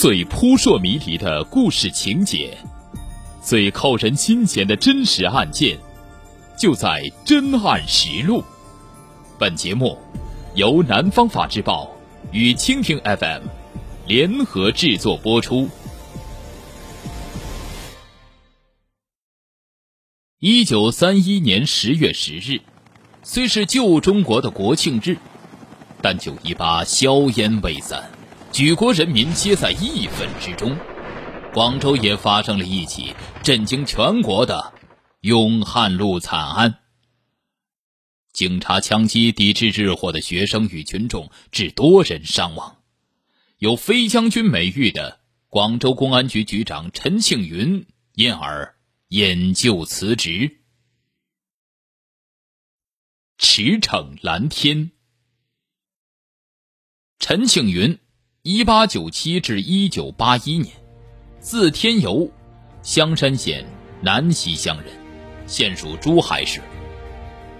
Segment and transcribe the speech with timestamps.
[0.00, 2.56] 最扑朔迷离的故事情节，
[3.42, 5.76] 最扣人心弦的真实案件，
[6.56, 8.38] 就在《真案实录》。
[9.40, 9.98] 本节目
[10.54, 11.90] 由南方法制报
[12.30, 13.42] 与蜻蜓 FM
[14.06, 15.68] 联合制作播出。
[20.38, 22.60] 一九三一年十月十日，
[23.24, 25.16] 虽是旧中国的国庆日，
[26.00, 28.08] 但九一八硝烟未散。
[28.52, 30.76] 举国人民皆在义愤之中，
[31.52, 34.72] 广州也发生了一起震惊全国的
[35.20, 36.80] 永汉路惨案。
[38.32, 42.82] 警察枪击抵制日货的学生与群众，致多人伤亡。
[43.58, 48.76] 有“飞将军”美誉的广州公安局局长陈庆云因而
[49.08, 50.58] 引咎辞职。
[53.36, 54.90] 驰骋蓝天，
[57.20, 57.98] 陈庆云。
[58.44, 60.72] 一八九七至一九八一年，
[61.40, 62.30] 字天游，
[62.82, 63.66] 香山县
[64.00, 64.86] 南溪乡人，
[65.48, 66.60] 现属珠海市。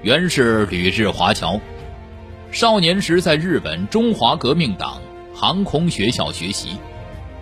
[0.03, 1.61] 原是旅日华侨，
[2.53, 5.03] 少年时在日本中华革命党
[5.35, 6.77] 航空学校学习，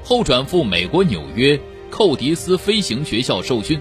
[0.03, 3.78] 后转赴美国纽约寇迪斯飞行学校受训。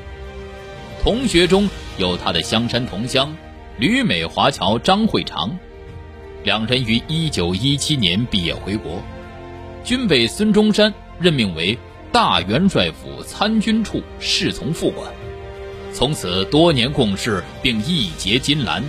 [1.01, 3.33] 同学中有他的香山同乡
[3.77, 5.57] 旅美华侨张会长，
[6.43, 9.01] 两人于一九一七年毕业回国。
[9.85, 11.77] 均被孙中山任命为
[12.11, 15.07] 大元帅府参军处侍从副官，
[15.93, 18.83] 从此多年共事，并义结金兰。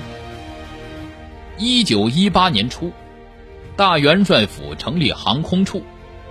[1.58, 2.91] 一九一八年初，
[3.77, 5.83] 大元帅府成立航空处，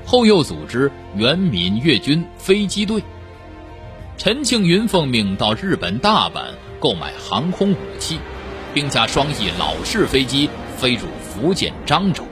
[0.03, 3.03] 后又组织原闽粤军飞机队。
[4.17, 6.45] 陈庆云奉命到日本大阪
[6.79, 8.17] 购买航空武器，
[8.73, 12.23] 并驾双翼老式飞机飞入福建漳州。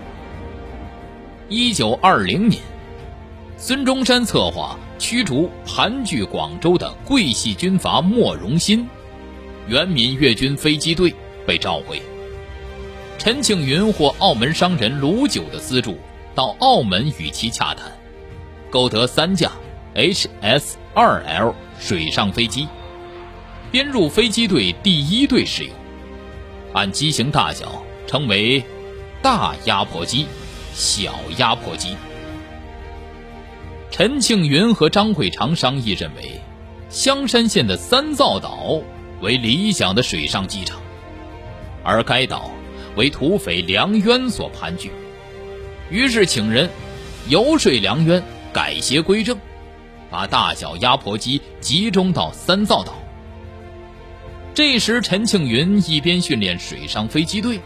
[1.49, 2.61] 一九二零年，
[3.57, 8.87] 孙中山策划驱逐盘踞广州的桂系军阀莫荣新，
[9.67, 11.13] 原闽粤军飞机队
[11.45, 12.01] 被召回。
[13.17, 15.97] 陈庆云获澳门商人卢九的资助，
[16.33, 17.91] 到澳门与其洽谈，
[18.69, 19.51] 购得三架
[19.95, 22.69] HS-2L 水上飞机，
[23.69, 25.73] 编入飞机队第一队使用，
[26.73, 28.63] 按机型大小称为
[29.21, 30.25] 大压迫机。
[30.73, 31.95] 小压迫机。
[33.91, 36.41] 陈庆云和张会长商议认为，
[36.89, 38.81] 香山县的三灶岛
[39.21, 40.81] 为理想的水上机场，
[41.83, 42.49] 而该岛
[42.95, 44.89] 为土匪梁渊所盘踞，
[45.91, 46.69] 于是请人
[47.29, 49.37] 游说梁渊改邪归正，
[50.09, 52.95] 把大小压迫机集中到三灶岛。
[54.55, 57.59] 这时，陈庆云一边训练水上飞机队，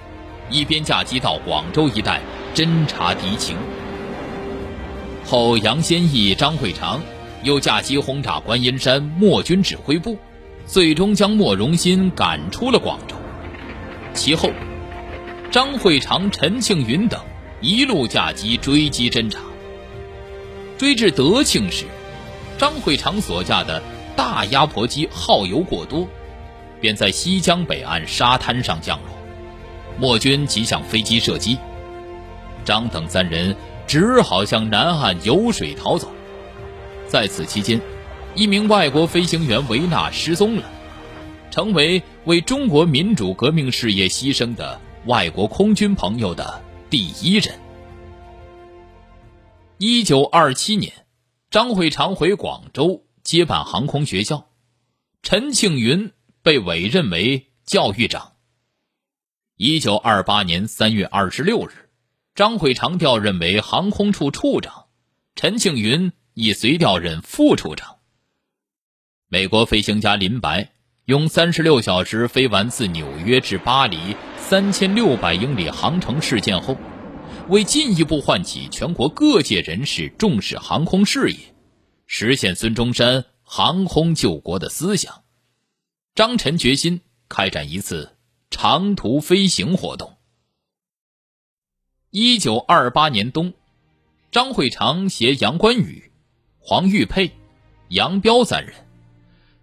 [0.50, 2.22] 一边驾机到广州一带。
[2.58, 3.56] 侦察敌情
[5.24, 7.00] 后，杨先义、张会长
[7.44, 10.18] 又驾机轰炸观音山莫军指挥部，
[10.66, 13.14] 最终将莫荣新赶出了广州。
[14.16, 14.50] 其后，
[15.52, 17.22] 张会长、陈庆云等
[17.62, 19.40] 一路驾机追击侦察，
[20.80, 21.86] 追至德庆时，
[22.58, 23.84] 张会长所驾的
[24.16, 26.08] 大压迫机耗油过多，
[26.82, 29.10] 便在西江北岸沙滩上降落，
[30.00, 31.60] 莫军即向飞机射击。
[32.68, 33.56] 张等三人
[33.88, 36.12] 只好向南岸游水逃走。
[37.08, 37.80] 在此期间，
[38.36, 40.64] 一名外国飞行员维纳失踪了，
[41.50, 47.58] 成为为中国民主革命事业牺牲的外国空军朋友的第一人。
[49.78, 50.92] 一九二七年，
[51.50, 54.50] 张会长回广州接办航空学校，
[55.22, 56.12] 陈庆云
[56.42, 58.34] 被委任为教育长。
[59.56, 61.87] 一九二八年三月二十六日。
[62.38, 64.86] 张会长调任为航空处处长，
[65.36, 67.96] 陈庆云亦随调任副处长。
[69.28, 70.74] 美国飞行家林白
[71.06, 76.78] 用三十六小时飞完自纽约至巴黎三千六百英里航程事件后，
[77.50, 81.40] 为进一步唤起全国各界人士重视航空事业，
[82.06, 85.24] 实现孙中山航空救国的思想，
[86.14, 88.16] 张陈决心开展一次
[88.52, 90.17] 长途飞行活动。
[92.20, 93.54] 一九二八年冬，
[94.32, 96.12] 张会长携杨关宇、
[96.58, 97.32] 黄玉佩、
[97.90, 98.74] 杨彪三人，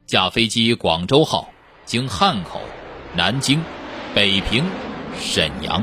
[0.06, 1.50] 驾飞机“广州号”
[1.84, 2.60] 经汉口、
[3.16, 3.60] 南京、
[4.14, 4.64] 北平、
[5.18, 5.82] 沈阳，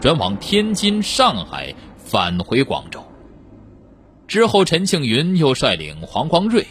[0.00, 3.04] 转往天津、上海，返回广州。
[4.26, 6.66] 之后，陈庆云又率领黄光瑞、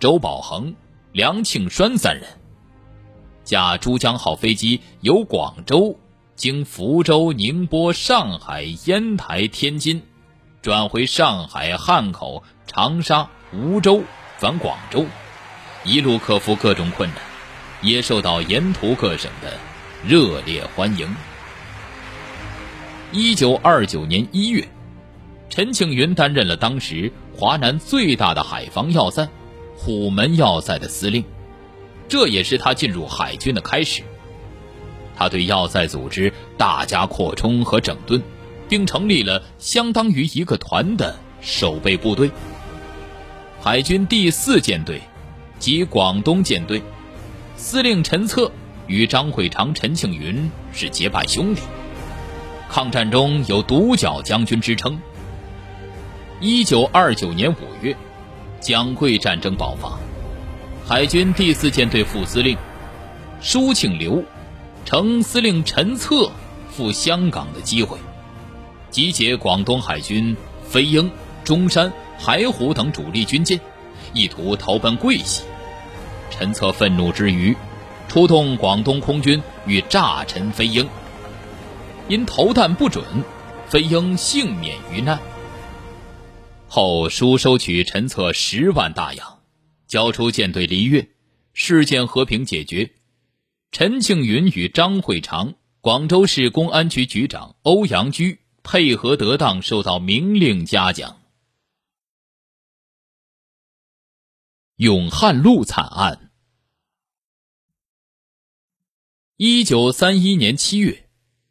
[0.00, 0.74] 周宝恒、
[1.12, 2.24] 梁庆栓三人，
[3.44, 5.94] 驾珠江号飞机由广州。
[6.38, 10.02] 经福州、宁波、上海、烟台、天津，
[10.62, 14.04] 转回上海、汉口，长沙、梧州
[14.36, 15.04] 返广州，
[15.82, 17.18] 一路克服各种困难，
[17.82, 19.52] 也受到沿途各省的
[20.06, 21.12] 热烈欢迎。
[23.10, 24.68] 一九二九年一月，
[25.50, 29.28] 陈庆云担任了当时华南最大的海防要塞——
[29.76, 31.24] 虎门要塞的司令，
[32.08, 34.04] 这也是他进入海军的开始。
[35.18, 38.22] 他对要塞组织大加扩充和整顿，
[38.68, 42.30] 并成立了相当于一个团的守备部队。
[43.60, 45.02] 海军第四舰队
[45.58, 46.80] 及广东舰队
[47.56, 48.52] 司令陈策
[48.86, 51.62] 与张会长、陈庆云是结拜兄弟，
[52.70, 54.96] 抗战中有“独角将军”之称。
[56.40, 57.96] 一九二九年五月，
[58.60, 59.98] 蒋桂战争爆发，
[60.86, 62.56] 海军第四舰队副司令
[63.40, 64.22] 舒庆留。
[64.90, 66.32] 乘司令陈策
[66.70, 67.98] 赴香港的机会，
[68.88, 70.34] 集结广东海军
[70.66, 71.10] 飞鹰、
[71.44, 73.60] 中山、海虎等主力军舰，
[74.14, 75.44] 意图投奔桂系。
[76.30, 77.54] 陈策愤怒之余，
[78.08, 80.88] 出动广东空军欲炸沉飞鹰，
[82.08, 83.04] 因投弹不准，
[83.66, 85.20] 飞鹰幸免于难。
[86.66, 89.40] 后书收取陈策十万大洋，
[89.86, 91.06] 交出舰队离越，
[91.52, 92.92] 事件和平解决。
[93.70, 101.20] 陈庆云与张会长、广州市公安局局长欧阳居配合得当，受到明令嘉奖。
[104.76, 106.30] 永汉路惨案。
[109.36, 111.08] 一九三一年七月，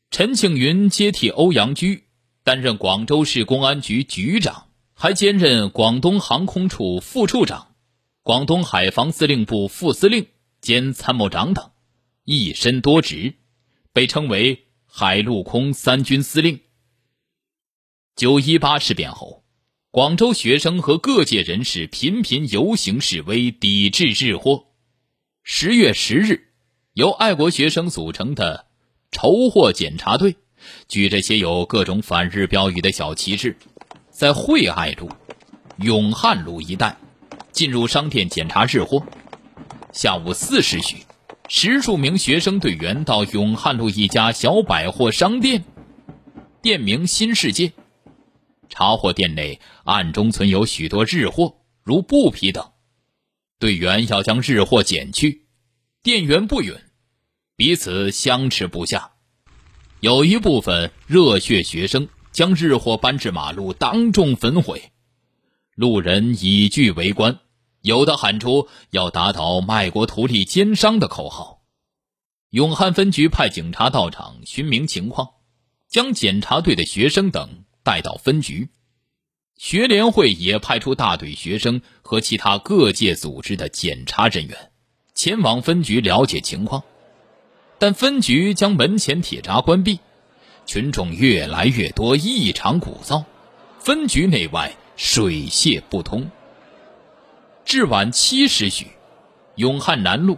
[0.09, 2.07] 陈庆云接替欧阳居
[2.43, 7.75] 担任广州市公安局局长，还兼任广东航空处副处长、
[8.23, 10.27] 广东海防司令部副司令
[10.59, 11.71] 兼参谋长等。
[12.29, 13.35] 一身多职，
[13.93, 16.59] 被称为海陆空三军司令。
[18.17, 19.45] 九一八事变后，
[19.91, 24.65] 广州学生和各界人士频频游行示威，抵制日货。
[25.41, 26.49] 十月十日，
[26.91, 28.67] 由爱国学生组成的
[29.09, 30.35] 筹货检查队，
[30.89, 33.55] 举着写有各种反日标语的小旗帜，
[34.09, 35.09] 在惠爱路、
[35.77, 36.97] 永汉路一带
[37.53, 39.01] 进入商店检查日货。
[39.93, 41.06] 下午四时许。
[41.49, 45.63] 十数名学生队员到永汉路一家小百货商店，
[46.61, 47.71] 店名“新世界”，
[48.67, 52.71] 查获店内暗中存有许多日货，如布匹等。
[53.59, 55.45] 队员要将日货捡去，
[56.03, 56.75] 店员不允，
[57.55, 59.11] 彼此相持不下。
[60.01, 64.91] 有一部分热血学生将日货搬至马路，当众焚毁，
[65.75, 67.39] 路人以拒围观。
[67.87, 71.61] 有的喊出要打倒卖国图利奸商的口号，
[72.49, 75.29] 永汉分局派警察到场寻明情况，
[75.87, 78.67] 将检查队的学生等带到分局。
[79.55, 84.71] 学联会也派出大队学生和其他各界组织的检查人员
[85.15, 86.83] 前往分局了解情况，
[87.79, 90.01] 但分局将门前铁闸关闭，
[90.65, 93.23] 群众越来越多，异常鼓噪，
[93.79, 96.29] 分局内外水泄不通。
[97.67, 98.87] 至晚七时许，
[99.55, 100.37] 永汉南路、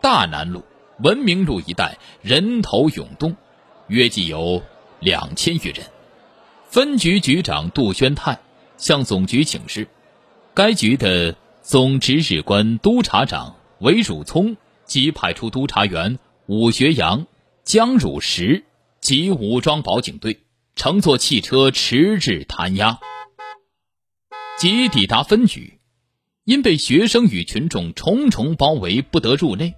[0.00, 0.62] 大南路、
[1.00, 3.36] 文明路一带人头涌动，
[3.88, 4.62] 约计有
[5.00, 5.84] 两千余人。
[6.68, 8.38] 分局局长杜宣泰
[8.76, 9.88] 向总局请示，
[10.54, 17.26] 该局的总值日官督察长韦汝聪即派出督察员武学阳、
[17.64, 18.64] 江汝石
[19.00, 20.38] 及武装保警队，
[20.76, 23.00] 乘坐汽车迟滞弹压，
[24.56, 25.79] 即抵达分局。
[26.50, 29.72] 因被学生与群众重重包围，不得入内。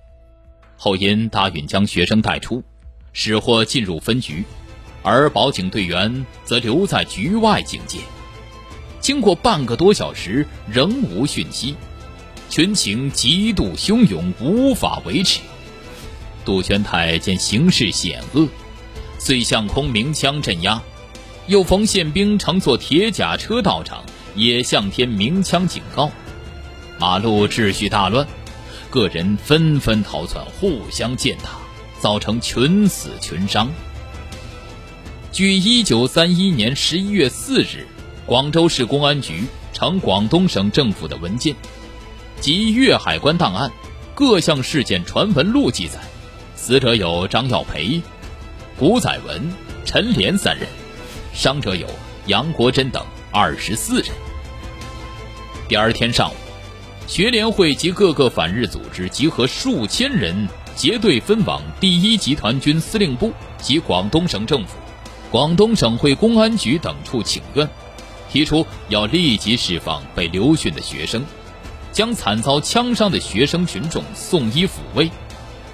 [0.79, 2.65] 后因答允将学生带出，
[3.13, 4.43] 使获进入分局，
[5.03, 7.99] 而保警队员则留在局外警戒。
[9.01, 11.77] 经过半个多小时，仍无讯息，
[12.49, 15.41] 群情极度汹涌，无法维持。
[16.43, 18.49] 杜宣泰见形势险恶，
[19.19, 20.83] 遂向空鸣枪镇压，
[21.49, 24.03] 又逢宪兵乘坐铁甲车到场，
[24.35, 26.11] 也向天鸣枪警告。
[27.03, 28.25] 马路秩序大乱，
[28.89, 31.59] 个人纷纷逃窜，互相践踏，
[31.99, 33.69] 造成群死群伤。
[35.33, 37.89] 据一九三一年十一月四日
[38.25, 41.57] 广州市公安局呈广东省政府的文件
[42.41, 43.69] 及粤海关档案
[44.15, 45.99] 各项事件传闻录记载，
[46.55, 48.01] 死者有张耀培、
[48.79, 49.43] 古载文、
[49.85, 50.69] 陈莲三人，
[51.35, 51.89] 伤者有
[52.27, 54.13] 杨国珍等二十四人。
[55.67, 56.42] 第二天上午。
[57.07, 64.79] 学联会及各个反日组织集合数千人，结队分往第一集团军司令部及广东省政府、
[65.31, 67.69] 广东省会公安局等处请愿，
[68.31, 71.23] 提出要立即释放被流训的学生，
[71.93, 75.11] 将惨遭枪伤的学生群众送医抚慰，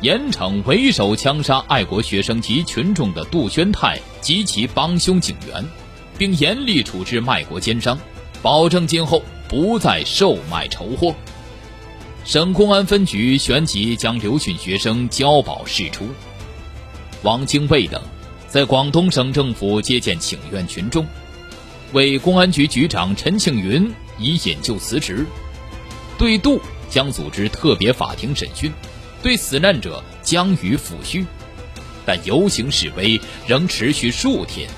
[0.00, 5.64] 严惩为首枪杀爱国学生及群众的杜宣泰及其帮凶警员，
[6.16, 7.97] 并严厉处置卖国奸商，
[8.42, 11.14] 保证今后不再售卖仇货。
[12.25, 16.07] 省公安分局旋即将刘训学生交保释出。
[17.23, 18.00] 王精卫等
[18.47, 21.07] 在广东省政府接见请愿群众。
[21.93, 25.25] 为公安局局长陈庆云已引咎辞职，
[26.19, 28.71] 对杜将组织特别法庭审讯，
[29.23, 31.25] 对死难者将予抚恤，
[32.05, 34.69] 但游行示威仍持续数天。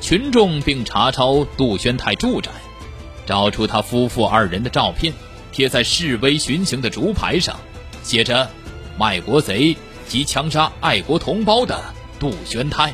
[0.00, 2.50] 群众并查抄杜宣泰住宅，
[3.26, 5.12] 找出他夫妇二人的照片，
[5.52, 7.58] 贴在示威巡行的竹牌上，
[8.02, 8.50] 写着
[8.98, 9.76] “卖国贼
[10.06, 11.82] 及枪杀爱国同胞的
[12.18, 12.92] 杜宣泰”，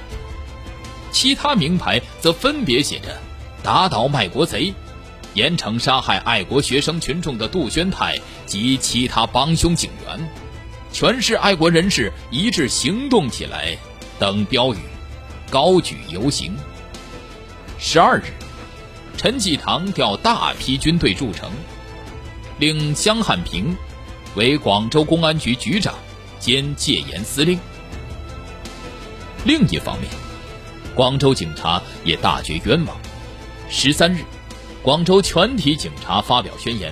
[1.11, 3.17] 其他名牌则分别写着。
[3.63, 4.73] 打倒卖国贼，
[5.35, 10.31] 严惩杀害爱国学生群众的杜宣泰及其他帮凶警员，
[10.93, 13.77] 全市爱国人士一致行动起来
[14.19, 14.79] 等标语，
[15.51, 16.57] 高举游行。
[17.79, 18.33] 十二日，
[19.23, 21.51] 陈济棠调大批军队入城，
[22.59, 23.77] 令江汉平
[24.35, 25.95] 为广州公安局局长
[26.39, 27.61] 兼戒严司令。
[29.45, 30.11] 另一方面，
[30.95, 32.97] 广州警察也大觉冤枉。
[33.69, 34.25] 十三日，
[34.83, 36.91] 广州全体警察发表宣言，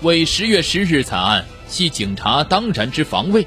[0.00, 3.46] 为十月十日惨案系警察当然之防卫，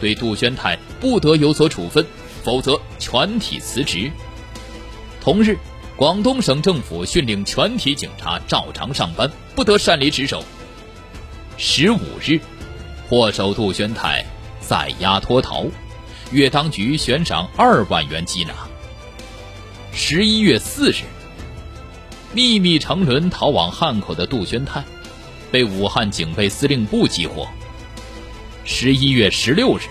[0.00, 2.04] 对杜宣泰不得有所处分，
[2.42, 4.10] 否则全体辞职。
[5.20, 5.56] 同日，
[5.96, 10.42] 广东省政府训令全体警察照常上班，不得擅离职守。
[11.56, 12.40] 十五日，
[13.08, 14.24] 祸首杜宣泰
[14.60, 15.66] 在押脱逃，
[16.32, 18.54] 粤当局悬赏二万元缉拿。
[19.92, 21.04] 十一月四日。
[22.32, 24.82] 秘密乘轮逃往汉口的杜宣泰，
[25.52, 27.46] 被武汉警备司令部缉获。
[28.64, 29.82] 十一月十六日，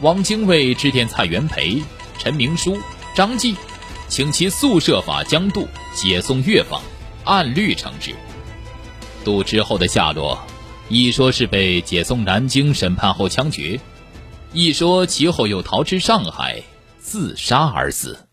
[0.00, 1.82] 汪精卫致电蔡元培、
[2.16, 2.80] 陈明书、
[3.14, 3.54] 张继，
[4.08, 6.82] 请其速设法将杜解送粤方，
[7.24, 8.14] 按律惩治。
[9.24, 10.38] 杜之后的下落，
[10.88, 13.78] 一说是被解送南京审判后枪决，
[14.52, 16.62] 一说其后又逃至上海
[16.98, 18.28] 自杀而死。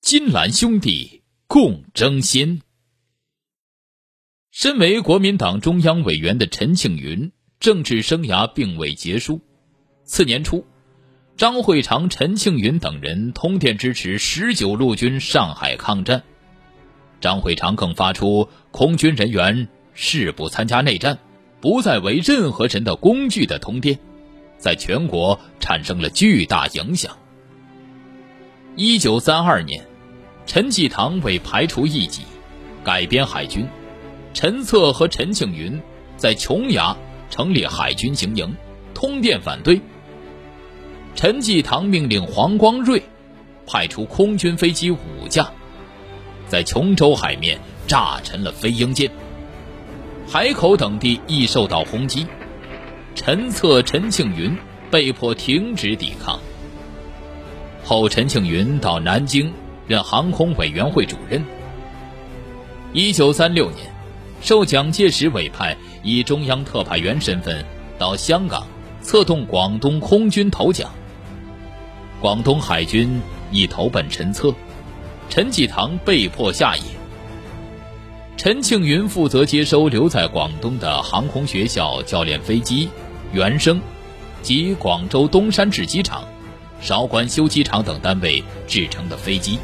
[0.00, 2.62] 金兰兄弟共争先。
[4.50, 9.40] 身为国民党中央委员的陈庆云，政治生涯并未结束。
[10.04, 10.66] 次年初，
[11.40, 16.22] 张会长、陈庆云等人通电支持十九路军上海抗战。
[17.18, 21.18] 张会长更发出空军人员誓不参加内战，
[21.58, 23.98] 不再为任何人的工具的通电，
[24.58, 27.16] 在全国产生了巨大影响。
[28.76, 29.82] 一九三二年。
[30.44, 32.20] 陈济棠为排除异己，
[32.84, 33.66] 改编海军。
[34.34, 35.80] 陈策和陈庆云
[36.18, 36.94] 在琼崖
[37.30, 38.54] 成立海军行营，
[38.92, 39.80] 通电反对。
[41.22, 43.02] 陈济棠命令黄光瑞
[43.66, 44.96] 派出空军飞机五
[45.28, 45.50] 架，
[46.48, 49.10] 在琼州海面炸沉了飞鹰舰。
[50.26, 52.26] 海口等地亦受到轰击。
[53.14, 54.56] 陈策、陈庆云
[54.90, 56.40] 被迫停止抵抗。
[57.84, 59.52] 后陈庆云到南京。
[59.86, 61.44] 任航空委员会主任。
[62.94, 63.92] 一九三六年，
[64.40, 67.62] 受蒋介石委派，以中央特派员身份
[67.98, 68.66] 到香港
[69.02, 70.90] 策动广东空军投蒋。
[72.20, 73.18] 广东海军
[73.50, 74.54] 已投奔陈策，
[75.30, 76.82] 陈济棠被迫下野。
[78.36, 82.90] 陈庆云负责接收留在广东的航空学校教练飞机、
[83.32, 83.80] 原生
[84.42, 86.22] 及广州东山制机厂、
[86.80, 89.58] 韶关修机厂等单位制成的飞机。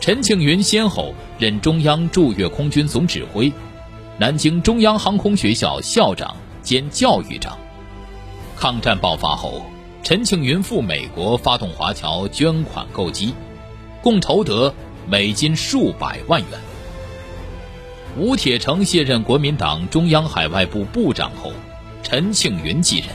[0.00, 3.52] 陈庆云先后任中央驻粤空军总指挥、
[4.16, 7.58] 南京中央航空学校校长兼教育长。
[8.56, 9.62] 抗战爆发后，
[10.02, 13.34] 陈庆云赴美国发动华侨捐款购机，
[14.02, 14.74] 共筹得
[15.06, 16.60] 美金数百万元。
[18.18, 21.52] 吴铁城卸任国民党中央海外部部长后，
[22.02, 23.10] 陈庆云继任，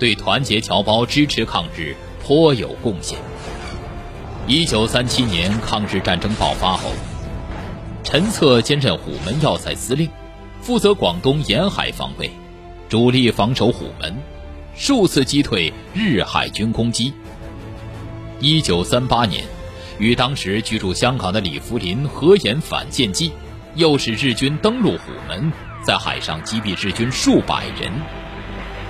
[0.00, 3.16] 对团结侨胞、支持抗日颇有贡献。
[4.48, 6.90] 一九三七年抗日战争爆发后，
[8.02, 10.10] 陈策兼任虎门要塞司令，
[10.60, 12.32] 负责广东沿海防卫，
[12.88, 14.16] 主力防守虎门，
[14.80, 17.12] 数次击退日海军攻击。
[18.40, 19.44] 一九三八年，
[19.98, 23.30] 与当时居住香港的李福林合演反间计，
[23.74, 25.52] 诱使日军登陆虎门，
[25.84, 27.92] 在海上击毙日军数百人。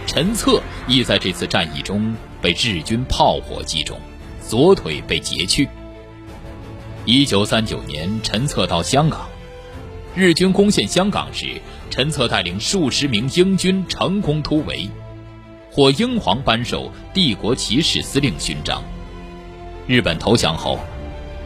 [0.06, 4.00] 陈策亦在这次战役中被日军炮火击中。
[4.40, 5.68] 左腿被截去。
[7.04, 9.28] 一九三九年，陈策到香港，
[10.14, 14.88] 日军攻陷香港时，陈策带领数十名英军成功突围，
[15.72, 18.82] 获英皇颁授帝国骑士司令勋章。
[19.86, 20.80] 日本投降后，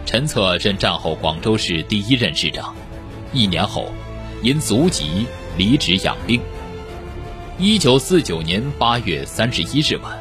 [0.06, 2.74] 陈策任战后广州市第一任市长。
[3.34, 3.92] 一年后，
[4.42, 5.26] 因足疾
[5.58, 6.40] 离职养病。
[7.58, 10.18] 一九四九年八月三十一日晚，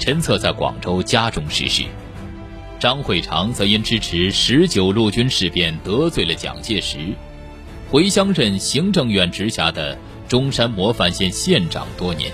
[0.00, 1.84] 陈策在广州家中逝世。
[2.80, 6.98] 张会长则因支持十九路军事变得罪了蒋介石，
[7.90, 9.96] 回乡任行政院直辖的
[10.26, 12.32] 中山模范县县长多年。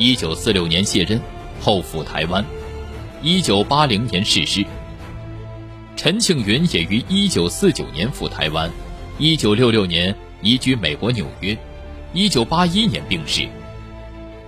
[0.00, 1.20] 一九四六年卸任
[1.60, 2.44] 后赴台湾。
[3.20, 4.64] 一九八零年逝世。
[5.96, 8.70] 陈庆云也于一九四九年赴台湾，
[9.18, 11.58] 一九六六年移居美国纽约，
[12.12, 13.48] 一九八一年病逝。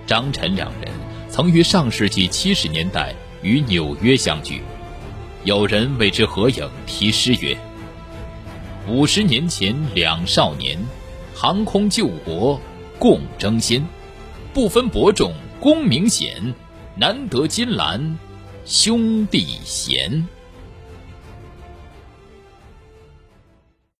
[0.07, 0.89] 张陈两人
[1.29, 4.61] 曾于上世纪七十年代与纽约相聚，
[5.43, 7.57] 有人为之合影题诗曰
[8.87, 10.77] ：“五十年前两少年，
[11.35, 12.57] 航空救国
[12.97, 13.85] 共争先，
[14.53, 16.53] 不分伯仲功名显，
[16.95, 18.17] 难得金兰。”
[18.65, 20.27] 兄弟贤。